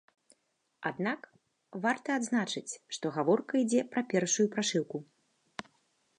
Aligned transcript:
Аднак, 0.89 1.21
варта 1.85 2.09
адзначыць, 2.21 2.77
што 2.99 3.05
гаворка 3.19 3.53
ідзе 3.63 3.81
пра 3.93 4.01
першую 4.17 4.47
прашыўку. 4.59 4.97